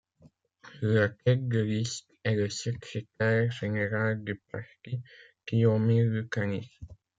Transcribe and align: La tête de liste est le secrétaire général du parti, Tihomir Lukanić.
La 0.81 1.09
tête 1.09 1.47
de 1.47 1.59
liste 1.59 2.09
est 2.23 2.33
le 2.33 2.49
secrétaire 2.49 3.51
général 3.51 4.23
du 4.23 4.41
parti, 4.51 4.99
Tihomir 5.45 6.05
Lukanić. 6.05 6.79